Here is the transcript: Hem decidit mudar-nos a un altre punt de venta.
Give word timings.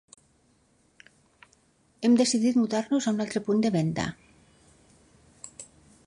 Hem 2.07 2.15
decidit 2.19 2.57
mudar-nos 2.61 3.07
a 3.07 3.13
un 3.17 3.21
altre 3.25 3.43
punt 3.49 3.61
de 3.67 3.73
venta. 3.77 4.09